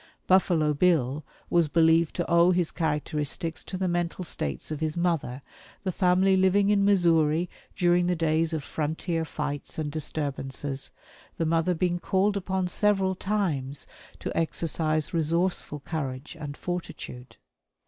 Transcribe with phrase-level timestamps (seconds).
[0.25, 5.43] "Buffalo Bill" was believed to owe his characteristics to the mental states of his mother,
[5.83, 10.89] the family living in Missouri during the days of frontier fights and disturbances,
[11.37, 13.85] the mother being called upon several times
[14.17, 17.35] to exercise resourceful courage and fortitude.